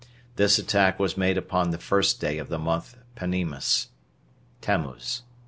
This 0.35 0.57
attack 0.57 0.97
was 0.99 1.15
made 1.15 1.37
upon 1.37 1.69
the 1.69 1.77
first 1.77 2.19
day 2.19 2.39
of 2.39 2.49
the 2.49 2.57
month 2.57 2.97
Panemus 3.15 3.89
[Tamuz. 4.59 5.21